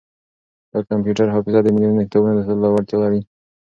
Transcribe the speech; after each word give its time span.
دا 0.71 0.79
کمپیوټري 0.89 1.31
حافظه 1.35 1.59
د 1.63 1.67
ملیونونو 1.75 2.05
کتابونو 2.07 2.33
د 2.35 2.39
ساتلو 2.47 2.67
وړتیا 2.71 2.97
لري. 3.03 3.21